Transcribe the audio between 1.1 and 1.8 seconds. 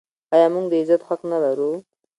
نلرو؟